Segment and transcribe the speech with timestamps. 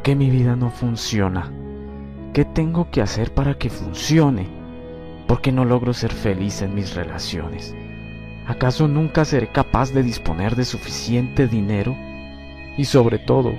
[0.00, 1.52] ¿Por qué mi vida no funciona?
[2.32, 4.46] ¿Qué tengo que hacer para que funcione?
[5.26, 7.74] ¿Por qué no logro ser feliz en mis relaciones?
[8.46, 11.94] ¿Acaso nunca seré capaz de disponer de suficiente dinero?
[12.78, 13.52] Y sobre todo,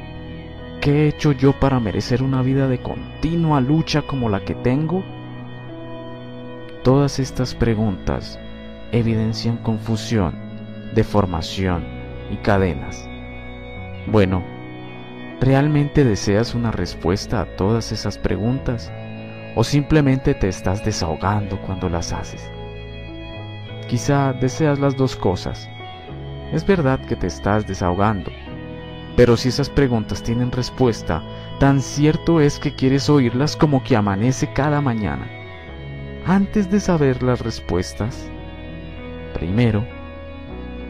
[0.81, 5.03] ¿qué he hecho yo para merecer una vida de continua lucha como la que tengo?
[6.83, 8.39] Todas estas preguntas
[8.91, 10.33] evidencian confusión,
[10.95, 11.85] deformación
[12.31, 13.07] y cadenas.
[14.07, 14.41] Bueno,
[15.41, 18.91] ¿realmente deseas una respuesta a todas esas preguntas?
[19.55, 22.49] ¿O simplemente te estás desahogando cuando las haces?
[23.89, 25.67] Quizá deseas las dos cosas.
[26.53, 28.31] Es verdad que te estás desahogando,
[29.17, 31.23] pero si esas preguntas tienen respuesta,
[31.59, 35.27] tan cierto es que quieres oírlas como que amanece cada mañana.
[36.25, 38.29] Antes de saber las respuestas,
[39.33, 39.83] primero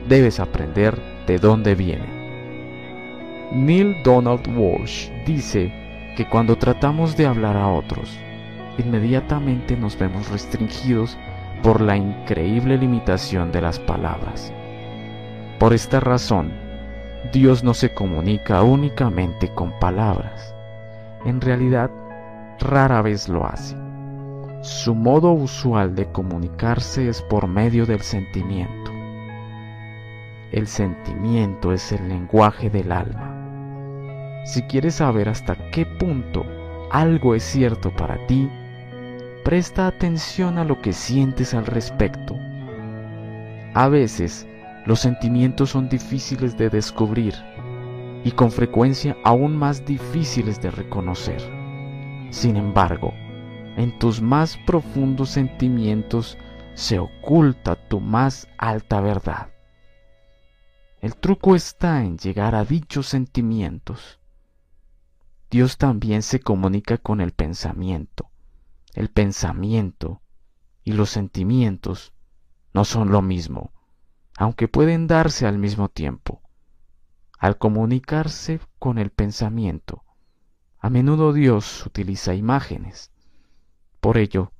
[0.09, 2.20] debes aprender de dónde viene.
[3.53, 5.73] Neil Donald Walsh dice
[6.15, 8.17] que cuando tratamos de hablar a otros,
[8.77, 11.17] inmediatamente nos vemos restringidos
[11.61, 14.53] por la increíble limitación de las palabras.
[15.59, 16.53] Por esta razón,
[17.33, 20.55] Dios no se comunica únicamente con palabras.
[21.25, 21.91] En realidad,
[22.57, 23.75] rara vez lo hace.
[24.61, 28.91] Su modo usual de comunicarse es por medio del sentimiento.
[30.53, 33.40] El sentimiento es el lenguaje del alma.
[34.43, 36.45] Si quieres saber hasta qué punto
[36.91, 38.49] algo es cierto para ti,
[39.43, 42.35] presta atención a lo que sientes al respecto.
[43.73, 44.47] A veces,
[44.85, 47.35] los sentimientos son difíciles de descubrir
[48.23, 51.41] y con frecuencia aún más difíciles de reconocer.
[52.31, 53.13] Sin embargo,
[53.77, 56.37] en tus más profundos sentimientos
[56.73, 59.49] se oculta tu más alta verdad.
[60.99, 64.20] El truco está en llegar a dichos sentimientos.
[65.51, 68.31] Dios también se comunica con el pensamiento
[68.93, 70.21] el pensamiento
[70.83, 72.13] y los sentimientos
[72.73, 73.71] no son lo mismo,
[74.37, 76.41] aunque pueden darse al mismo tiempo.
[77.37, 80.03] Al comunicarse con el pensamiento,
[80.79, 83.11] a menudo Dios utiliza imágenes.
[83.99, 84.51] Por ello,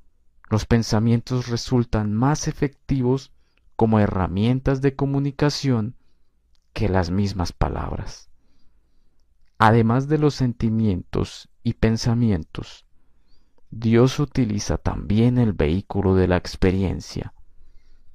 [0.50, 3.32] los pensamientos resultan más efectivos
[3.76, 5.96] como herramientas de comunicación
[6.74, 8.31] que las mismas palabras.
[9.64, 12.88] Además de los sentimientos y pensamientos,
[13.70, 17.36] Dios utiliza también el vehículo de la experiencia,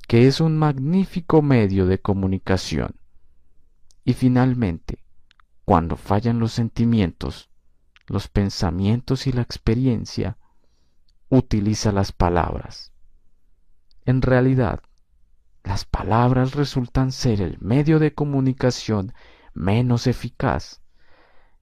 [0.09, 2.97] que es un magnífico medio de comunicación.
[4.03, 4.99] Y finalmente,
[5.65, 7.49] cuando fallan los sentimientos,
[8.09, 10.39] los pensamientos y la experiencia,
[11.29, 12.93] utiliza las palabras.
[14.05, 14.83] En realidad,
[15.63, 19.15] las palabras resultan ser el medio de comunicación
[19.55, 20.81] menos eficaz.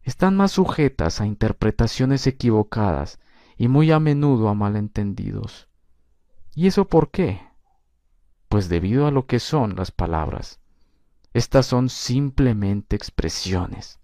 [0.04, 3.18] Están más sujetas a interpretaciones equivocadas
[3.56, 5.68] y muy a menudo a malentendidos.
[6.54, 7.40] ¿Y eso por qué?
[8.48, 10.60] Pues debido a lo que son las palabras.
[11.32, 13.98] Estas son simplemente expresiones,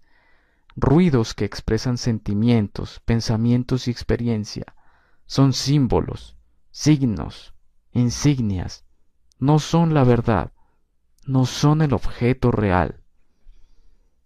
[0.75, 4.75] ruidos que expresan sentimientos, pensamientos y experiencia.
[5.27, 6.35] Son símbolos,
[6.71, 7.53] signos,
[7.91, 8.85] insignias.
[9.39, 10.51] No son la verdad,
[11.25, 13.03] no son el objeto real.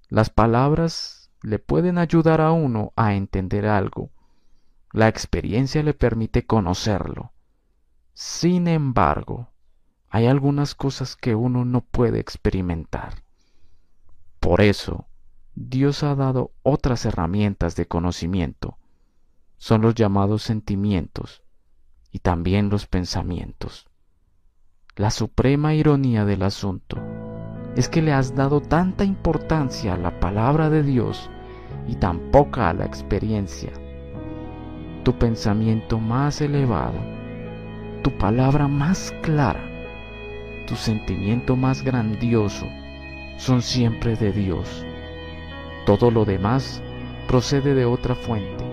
[0.10, 4.10] Las palabras le pueden ayudar a uno a entender algo,
[4.92, 7.34] la experiencia le permite conocerlo.
[8.14, 9.50] Sin embargo,
[10.10, 13.22] hay algunas cosas que uno no puede experimentar.
[14.40, 15.06] Por eso,
[15.54, 18.80] Dios ha dado otras herramientas de conocimiento.
[19.58, 21.44] Son los llamados sentimientos
[22.12, 23.88] y también los pensamientos.
[24.96, 26.98] La suprema ironía del asunto
[27.76, 31.30] es que le has dado tanta importancia a la palabra de Dios
[31.88, 33.72] y tan poca la experiencia
[35.06, 36.98] tu pensamiento más elevado,
[38.02, 39.64] tu palabra más clara,
[40.66, 42.66] tu sentimiento más grandioso
[43.38, 44.84] son siempre de Dios.
[45.86, 46.82] Todo lo demás
[47.28, 48.66] procede de otra fuente.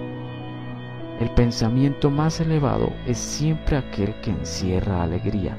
[1.20, 5.54] El pensamiento más elevado es siempre aquel que encierra alegría.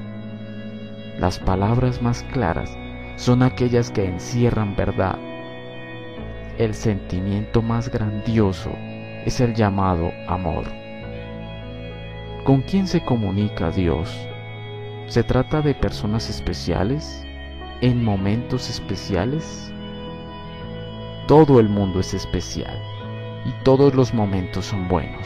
[1.19, 2.75] Las palabras más claras
[3.15, 5.19] son aquellas que encierran verdad.
[6.59, 8.69] El sentimiento más grandioso
[9.25, 10.65] es el llamado amor.
[12.43, 14.15] ¿Con quién se comunica Dios?
[15.07, 17.25] ¿Se trata de personas especiales?
[17.81, 19.73] ¿En momentos especiales?
[21.27, 22.79] Todo el mundo es especial
[23.47, 25.25] y todos los momentos son buenos.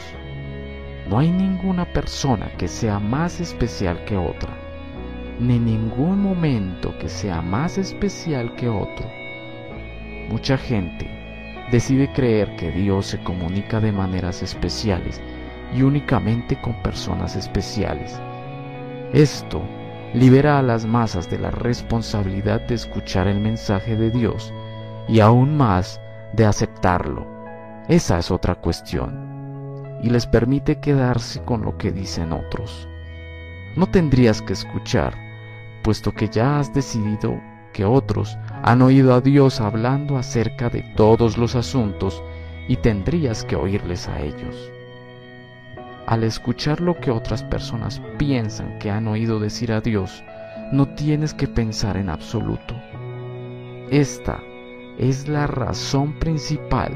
[1.09, 4.57] No hay ninguna persona que sea más especial que otra,
[5.41, 9.05] ni ningún momento que sea más especial que otro.
[10.29, 11.16] Mucha gente
[11.71, 15.21] decide creer que Dios se comunica de maneras especiales
[15.73, 18.19] y únicamente con personas especiales.
[19.13, 19.61] Esto
[20.13, 24.53] libera a las masas de la responsabilidad de escuchar el mensaje de Dios
[25.07, 25.99] y aún más
[26.33, 27.27] de aceptarlo.
[27.87, 29.27] Esa es otra cuestión.
[30.03, 32.87] Y les permite quedarse con lo que dicen otros.
[33.75, 35.15] No tendrías que escuchar,
[35.83, 37.39] puesto que ya has decidido
[37.73, 42.23] que otros han oído a Dios hablando acerca de todos los asuntos
[42.67, 44.71] y tendrías que oírles a ellos.
[46.05, 50.23] Al escuchar lo que otras personas piensan que han oído decir a Dios,
[50.71, 52.75] no tienes que pensar en absoluto.
[53.89, 54.41] Esta
[54.97, 56.91] es la razón principal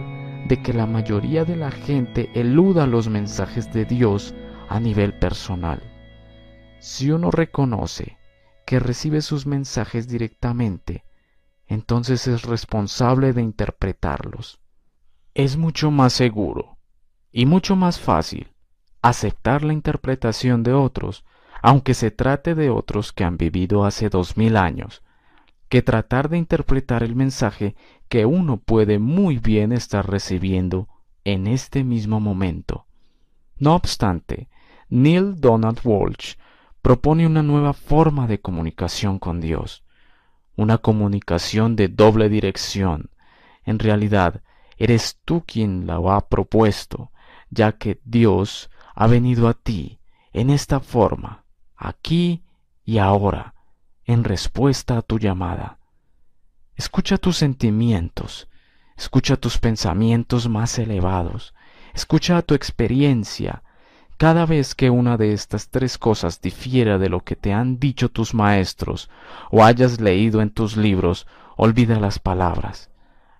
[0.47, 4.33] de que la mayoría de la gente eluda los mensajes de Dios
[4.67, 5.81] a nivel personal.
[6.79, 8.17] Si uno reconoce
[8.65, 11.03] que recibe sus mensajes directamente,
[11.71, 14.59] entonces es responsable de interpretarlos.
[15.33, 16.77] Es mucho más seguro
[17.31, 18.51] y mucho más fácil
[19.01, 21.23] aceptar la interpretación de otros,
[21.61, 25.01] aunque se trate de otros que han vivido hace dos mil años,
[25.69, 27.77] que tratar de interpretar el mensaje
[28.09, 30.89] que uno puede muy bien estar recibiendo
[31.23, 32.85] en este mismo momento.
[33.57, 34.49] No obstante,
[34.89, 36.35] Neil Donald Walsh
[36.81, 39.85] propone una nueva forma de comunicación con Dios,
[40.61, 43.09] una comunicación de doble dirección.
[43.65, 44.41] En realidad,
[44.77, 47.11] eres tú quien la ha propuesto,
[47.49, 49.99] ya que Dios ha venido a ti
[50.33, 52.43] en esta forma, aquí
[52.85, 53.55] y ahora,
[54.05, 55.79] en respuesta a tu llamada.
[56.75, 58.47] Escucha tus sentimientos,
[58.97, 61.53] escucha tus pensamientos más elevados,
[61.93, 63.63] escucha tu experiencia.
[64.21, 68.09] Cada vez que una de estas tres cosas difiera de lo que te han dicho
[68.09, 69.09] tus maestros
[69.49, 71.25] o hayas leído en tus libros,
[71.57, 72.91] olvida las palabras.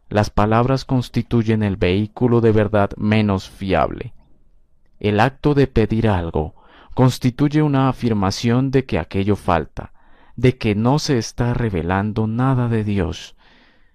[0.10, 4.16] Las palabras constituyen el vehículo de verdad menos fiable.
[5.00, 6.56] El acto de pedir algo
[6.96, 9.94] constituye una afirmación de que aquello falta,
[10.36, 13.36] de que no se está revelando nada de Dios.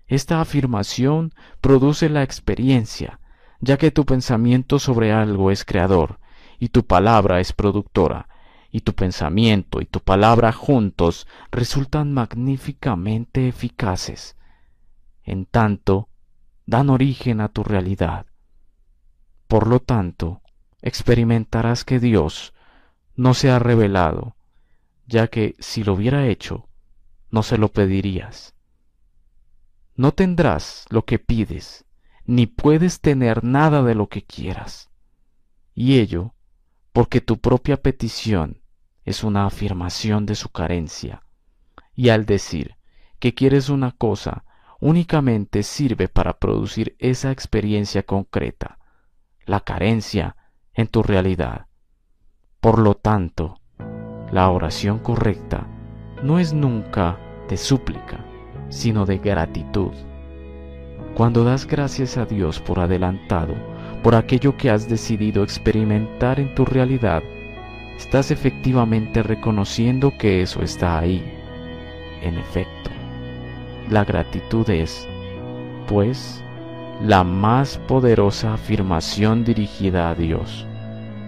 [0.06, 3.18] Esta afirmación produce la experiencia,
[3.58, 6.20] ya que tu pensamiento sobre algo es creador,
[6.58, 8.28] y tu palabra es productora,
[8.70, 14.36] y tu pensamiento y tu palabra juntos resultan magníficamente eficaces.
[15.24, 16.08] En tanto,
[16.66, 18.26] dan origen a tu realidad.
[19.48, 20.42] Por lo tanto,
[20.82, 22.52] experimentarás que Dios
[23.14, 24.36] no se ha revelado,
[25.06, 26.68] ya que si lo hubiera hecho,
[27.30, 28.54] no se lo pedirías.
[29.94, 31.86] No tendrás lo que pides,
[32.26, 34.90] ni puedes tener nada de lo que quieras.
[35.74, 36.35] Y ello
[36.96, 38.62] porque tu propia petición
[39.04, 41.20] es una afirmación de su carencia.
[41.94, 42.76] Y al decir
[43.18, 44.44] que quieres una cosa,
[44.80, 48.78] únicamente sirve para producir esa experiencia concreta.
[49.44, 50.36] La carencia
[50.72, 51.66] en tu realidad.
[52.60, 53.60] Por lo tanto,
[54.32, 55.66] la oración correcta
[56.22, 57.18] no es nunca
[57.50, 58.24] de súplica,
[58.70, 59.92] sino de gratitud.
[61.14, 63.54] Cuando das gracias a Dios por adelantado,
[64.06, 67.24] por aquello que has decidido experimentar en tu realidad,
[67.96, 71.24] estás efectivamente reconociendo que eso está ahí.
[72.22, 72.88] En efecto,
[73.90, 75.08] la gratitud es,
[75.88, 76.40] pues,
[77.02, 80.64] la más poderosa afirmación dirigida a Dios,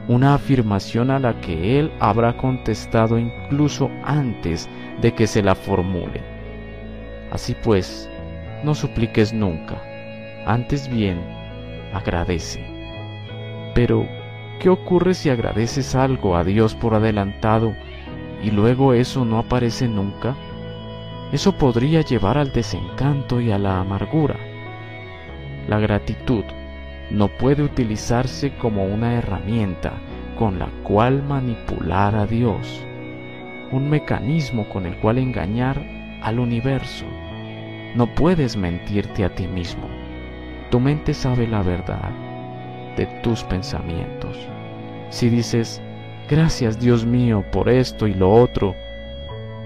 [0.07, 4.69] una afirmación a la que Él habrá contestado incluso antes
[5.03, 6.23] de que se la formule.
[7.33, 8.09] Así pues,
[8.63, 9.83] no supliques nunca,
[10.47, 11.19] antes bien,
[11.93, 12.68] agradece.
[13.75, 14.07] Pero,
[14.59, 17.75] ¿qué ocurre si agradeces algo a Dios por adelantado
[18.43, 20.35] y luego eso no aparece nunca?
[21.33, 24.37] Eso podría llevar al desencanto y a la amargura.
[25.69, 26.45] La gratitud
[27.11, 29.93] no puede utilizarse como una herramienta
[30.39, 32.85] con la cual manipular a Dios,
[33.73, 35.83] un mecanismo con el cual engañar
[36.23, 37.07] al universo.
[37.95, 39.89] No puedes mentirte a ti mismo.
[40.71, 42.28] Tu mente sabe la verdad
[42.99, 44.37] de tus pensamientos.
[45.09, 45.81] Si dices,
[46.29, 48.75] gracias Dios mío por esto y lo otro,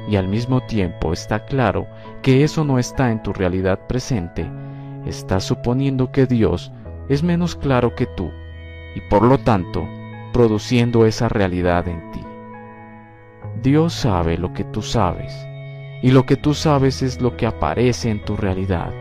[0.07, 1.87] y al mismo tiempo está claro
[2.23, 4.49] que eso no está en tu realidad presente,
[5.07, 6.71] estás suponiendo que Dios
[7.09, 8.31] es menos claro que tú
[8.95, 9.89] y por lo tanto
[10.33, 12.21] produciendo esa realidad en ti.
[13.63, 15.35] Dios sabe lo que tú sabes
[16.03, 18.93] y lo que tú sabes es lo que aparece en tu realidad.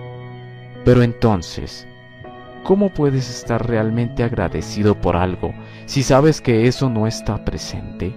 [0.86, 1.88] Pero entonces,
[2.64, 5.54] ¿cómo puedes estar realmente agradecido por algo
[5.86, 8.14] si sabes que eso no está presente?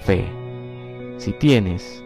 [0.00, 0.24] Fe.
[1.18, 2.04] Si tienes,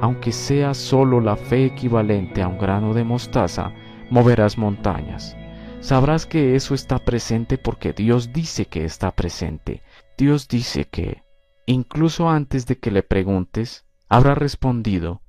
[0.00, 3.72] aunque sea solo la fe equivalente a un grano de mostaza,
[4.10, 5.36] moverás montañas.
[5.80, 9.82] sabrás que eso está presente porque Dios dice que está presente.
[10.16, 11.22] Dios dice que,
[11.66, 15.22] incluso antes de que le preguntes, habrá respondido,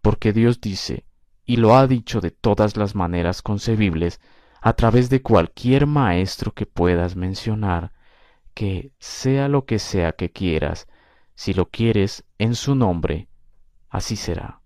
[0.00, 1.04] porque Dios dice,
[1.44, 4.20] y lo ha dicho de todas las maneras concebibles,
[4.62, 7.92] a través de cualquier maestro que puedas mencionar,
[8.54, 10.86] que sea lo que sea que quieras,
[11.34, 13.28] si lo quieres en su nombre,
[13.90, 14.60] así será.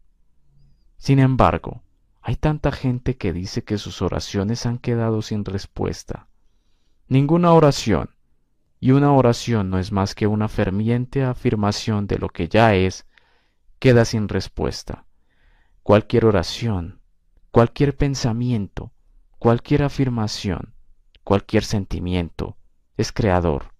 [0.98, 1.82] Sin embargo,
[2.20, 6.28] hay tanta gente que dice que sus oraciones han quedado sin respuesta.
[7.08, 8.10] Ninguna oración,
[8.78, 13.06] y una oración no es más que una ferviente afirmación de lo que ya es,
[13.78, 15.06] queda sin respuesta.
[15.82, 17.00] Cualquier oración,
[17.50, 18.92] cualquier pensamiento,
[19.46, 20.74] cualquier afirmación,
[21.22, 22.56] cualquier sentimiento,
[22.96, 23.74] es creador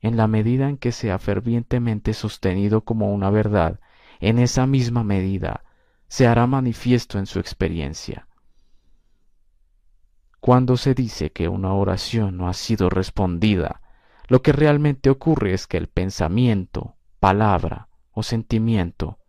[0.00, 3.78] en la medida en que sea fervientemente sostenido como una verdad,
[4.18, 5.62] en esa misma medida
[6.08, 8.26] se hará manifiesto en su experiencia.
[10.40, 13.82] Cuando se dice que una oración no ha sido respondida,
[14.26, 19.20] lo que realmente ocurre es que el pensamiento, palabra o sentimiento,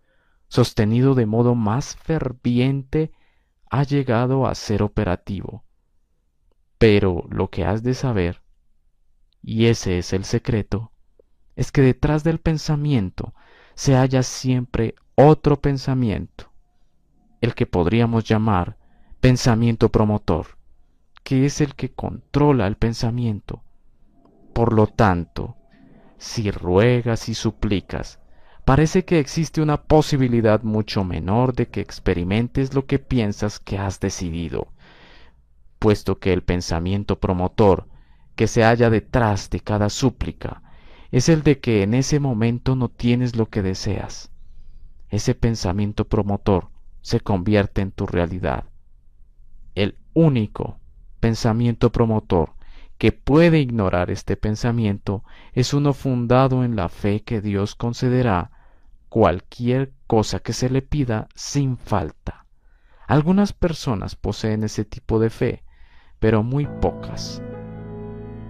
[0.48, 3.12] sostenido de modo más ferviente,
[3.69, 5.66] ha llegado a ser operativo.
[6.77, 8.41] Pero lo que has de saber
[9.48, 10.91] y ese es el secreto,
[11.55, 13.34] es que detrás del pensamiento
[13.75, 16.51] se halla siempre otro pensamiento,
[17.39, 18.77] el que podríamos llamar
[19.22, 20.57] pensamiento promotor,
[21.24, 23.63] que es el que controla el pensamiento.
[24.53, 25.55] Por lo tanto,
[26.17, 28.19] si ruegas y suplicas,
[28.65, 34.01] parece que existe una posibilidad mucho menor de que experimentes lo que piensas que has
[34.01, 34.67] decidido,
[35.79, 37.88] puesto que el pensamiento promotor
[38.36, 40.62] que se halla detrás de cada súplica
[41.12, 44.31] es el de que en ese momento no tienes lo que deseas.
[45.10, 46.69] Ese pensamiento promotor
[47.01, 48.65] se convierte en tu realidad.
[49.74, 50.79] El único
[51.19, 52.53] pensamiento promotor
[52.98, 58.51] que puede ignorar este pensamiento es uno fundado en la fe que Dios concederá
[59.10, 62.46] cualquier cosa que se le pida sin falta.
[63.07, 65.63] Algunas personas poseen ese tipo de fe,
[66.19, 67.41] pero muy pocas.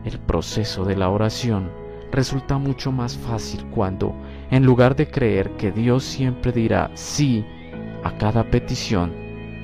[0.05, 1.71] El proceso de la oración
[2.11, 4.15] resulta mucho más fácil cuando,
[4.51, 7.45] en lugar de creer que Dios siempre dirá sí
[8.03, 9.13] a cada petición,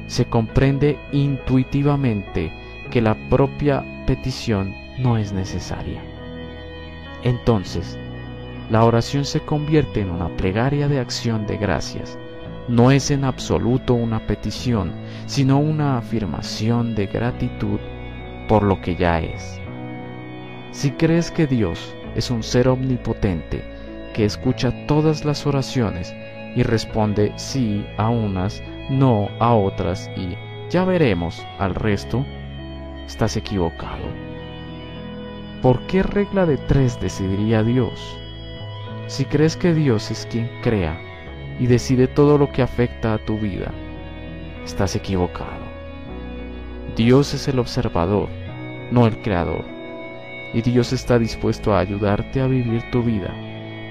[0.08, 2.52] se comprende intuitivamente
[2.92, 6.02] que la propia petición no es necesaria.
[7.24, 7.98] Entonces,
[8.70, 12.18] la oración se convierte en una plegaria de acción de gracias.
[12.70, 14.94] No es en absoluto una petición,
[15.26, 17.80] sino una afirmación de gratitud
[18.48, 19.60] por lo que ya es.
[20.72, 23.62] Si crees que Dios es un ser omnipotente
[24.14, 26.14] que escucha todas las oraciones
[26.56, 30.38] y responde sí a unas, no a otras y
[30.70, 32.26] ya veremos al resto,
[33.06, 34.06] estás equivocado.
[35.62, 38.18] ¿Por qué regla de tres decidiría Dios?
[39.08, 40.98] Si crees que Dios es quien crea
[41.64, 43.72] y decide todo lo que afecta a tu vida,
[44.66, 45.64] estás equivocado.
[46.98, 48.28] Dios es el observador,
[48.92, 49.64] no el creador
[50.54, 53.34] y Dios está dispuesto a ayudarte a vivir tu vida,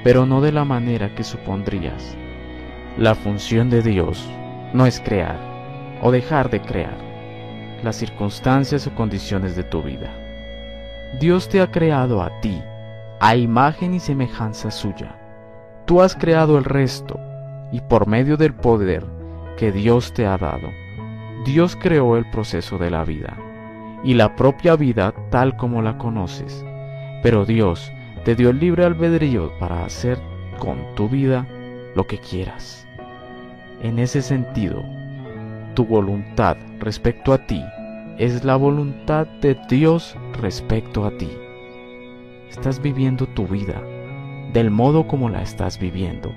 [0.05, 2.15] pero no de la manera que supondrías.
[2.99, 4.23] La función de Dios
[4.75, 5.39] no es crear
[6.03, 6.99] o dejar de crear
[7.83, 10.11] las circunstancias o condiciones de tu vida.
[11.19, 12.63] Dios te ha creado a ti,
[13.19, 15.17] a imagen y semejanza suya.
[15.87, 17.19] Tú has creado el resto
[17.73, 19.05] y por medio del poder
[19.57, 20.69] que Dios te ha dado,
[21.45, 23.37] Dios creó el proceso de la vida
[24.05, 26.65] y la propia vida tal como la conoces.
[27.23, 27.91] Pero Dios
[28.25, 30.19] te dio el libre albedrío para hacer
[30.59, 31.47] con tu vida
[31.97, 32.87] lo que quieras.
[33.83, 34.83] En ese sentido,
[35.75, 37.63] tu voluntad respecto a ti
[38.19, 41.31] es la voluntad de Dios respecto a ti.
[42.51, 43.83] Estás viviendo tu vida
[44.53, 46.33] del modo como la estás viviendo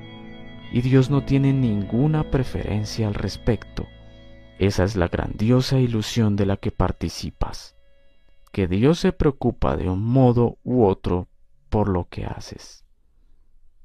[0.72, 3.88] y Dios no tiene ninguna preferencia al respecto.
[4.58, 7.76] Esa es la grandiosa ilusión de la que participas,
[8.52, 11.28] que Dios se preocupa de un modo u otro
[11.70, 12.86] por lo que haces.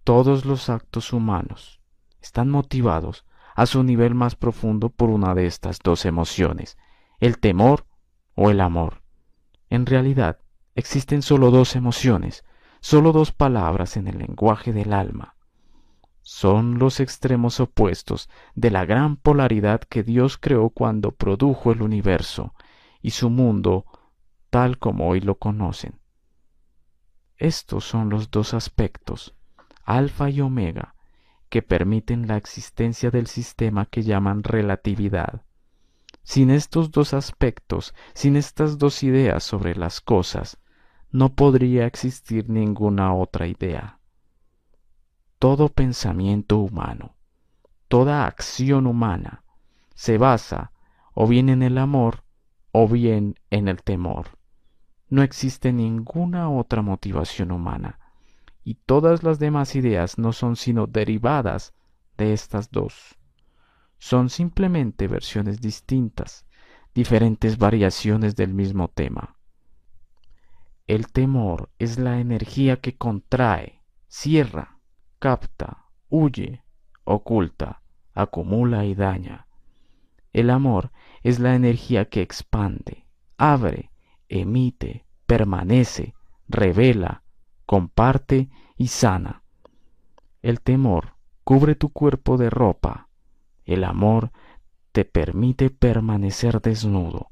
[0.05, 1.81] Todos los actos humanos
[2.21, 6.79] están motivados a su nivel más profundo por una de estas dos emociones,
[7.19, 7.87] el temor
[8.35, 9.03] o el amor.
[9.69, 10.39] En realidad,
[10.75, 12.45] existen solo dos emociones,
[12.81, 15.37] solo dos palabras en el lenguaje del alma,
[16.23, 22.55] son los extremos opuestos de la gran polaridad que Dios creó cuando produjo el universo
[23.01, 23.87] y su mundo
[24.51, 26.01] tal como hoy lo conocen.
[27.37, 29.35] Estos son los dos aspectos,
[29.85, 30.95] alfa y omega,
[31.49, 35.43] que permiten la existencia del sistema que llaman relatividad.
[36.23, 40.59] Sin estos dos aspectos, sin estas dos ideas sobre las cosas,
[41.11, 44.00] no podría existir ninguna otra idea.
[45.41, 47.15] Todo pensamiento humano,
[47.89, 49.43] toda acción humana,
[49.95, 50.71] se basa
[51.15, 52.25] o bien en el amor
[52.73, 54.39] o bien en el temor.
[55.09, 57.99] No existe ninguna otra motivación humana,
[58.65, 61.73] y todas las demás ideas no son sino derivadas
[62.19, 63.17] de estas dos.
[63.97, 66.45] Son simplemente versiones distintas,
[66.95, 69.37] diferentes variaciones del mismo tema.
[70.87, 74.80] El temor es la energía que contrae, cierra,
[75.21, 76.65] capta, huye,
[77.05, 77.83] oculta,
[78.15, 79.47] acumula y daña.
[80.33, 80.91] El amor
[81.23, 83.91] es la energía que expande, abre,
[84.29, 86.15] emite, permanece,
[86.49, 87.23] revela,
[87.67, 89.43] comparte y sana.
[90.43, 93.09] El temor cubre tu cuerpo de ropa.
[93.67, 94.33] El amor
[94.93, 97.29] te permite permanecer desnudo.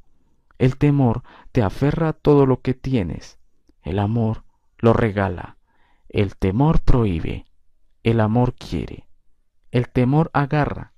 [0.59, 3.39] El temor te aferra a todo lo que tienes.
[3.83, 4.45] El amor
[4.77, 5.57] lo regala.
[6.09, 7.48] El temor prohíbe.
[8.03, 9.09] El amor quiere.
[9.71, 10.93] El temor agarra.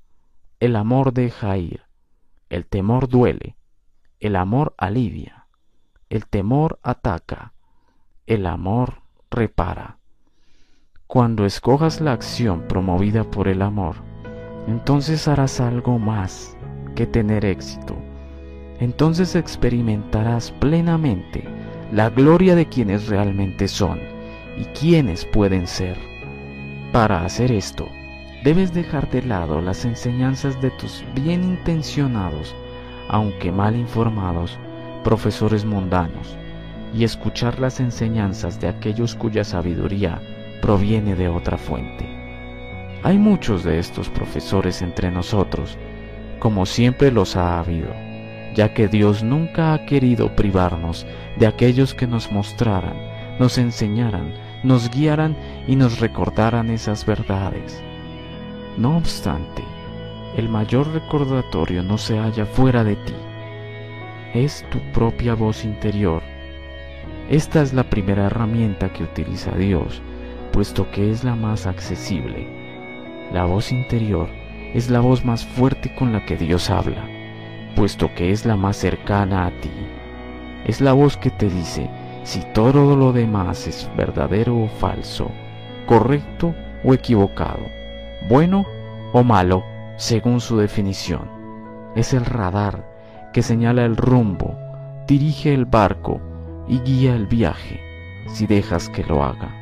[0.59, 1.83] El amor deja ir.
[2.49, 3.57] El temor duele.
[4.19, 5.41] El amor alivia.
[6.11, 7.53] El temor ataca,
[8.27, 9.99] el amor repara.
[11.07, 13.95] Cuando escojas la acción promovida por el amor,
[14.67, 16.57] entonces harás algo más
[16.97, 17.97] que tener éxito.
[18.81, 21.45] Entonces experimentarás plenamente
[21.93, 24.01] la gloria de quienes realmente son
[24.59, 25.97] y quienes pueden ser.
[26.93, 27.89] Para hacer esto,
[28.43, 32.57] debes dejar de lado las enseñanzas de tus bien intencionados,
[33.09, 34.59] aunque mal informados,
[35.05, 36.37] profesores mundanos
[36.93, 40.21] y escuchar las enseñanzas de aquellos cuya sabiduría
[40.63, 42.09] proviene de otra fuente.
[43.05, 45.79] Hay muchos de estos profesores entre nosotros,
[46.41, 47.95] como siempre los ha habido,
[48.57, 51.07] ya que Dios nunca ha querido privarnos
[51.39, 52.97] de aquellos que nos mostraran,
[53.39, 57.83] nos enseñaran, nos guiaran y nos recordaran esas verdades.
[58.77, 59.63] No obstante,
[60.37, 63.15] el mayor recordatorio no se halla fuera de ti,
[64.35, 66.23] es tu propia voz interior.
[67.29, 70.03] Esta es la primera herramienta que utiliza Dios,
[70.53, 72.49] puesto que es la más accesible.
[73.33, 74.29] La voz interior
[74.75, 77.05] es la voz más fuerte con la que Dios habla,
[77.77, 79.71] puesto que es la más cercana a ti.
[80.65, 81.89] Es la voz que te dice
[82.31, 85.33] si todo lo demás es verdadero o falso,
[85.85, 87.67] correcto o equivocado,
[88.29, 88.65] bueno
[89.13, 89.65] o malo,
[89.97, 91.29] según su definición.
[91.97, 92.89] Es el radar
[93.33, 94.57] que señala el rumbo,
[95.09, 96.21] dirige el barco
[96.69, 97.81] y guía el viaje
[98.29, 99.53] si dejas que lo haga.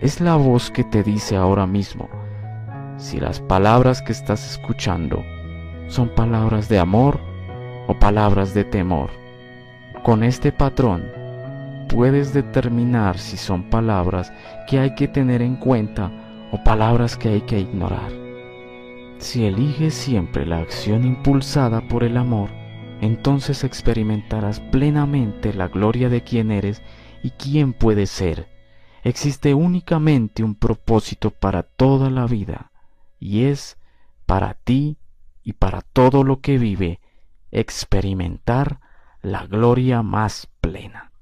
[0.00, 2.08] Es la voz que te dice ahora mismo
[2.96, 5.24] si las palabras que estás escuchando
[5.88, 7.18] son palabras de amor
[7.88, 9.10] o palabras de temor.
[10.04, 11.18] Con este patrón
[11.88, 14.32] puedes determinar si son palabras
[14.68, 16.12] que hay que tener en cuenta
[16.52, 18.12] o palabras que hay que ignorar.
[19.18, 22.50] Si eliges siempre la acción impulsada por el amor,
[23.00, 26.82] entonces experimentarás plenamente la gloria de quién eres
[27.22, 28.48] y quién puedes ser.
[29.02, 32.70] Existe únicamente un propósito para toda la vida,
[33.18, 33.78] y es
[34.26, 34.98] para ti
[35.42, 37.00] y para todo lo que vive
[37.50, 38.80] experimentar
[39.22, 41.12] la gloria más plena.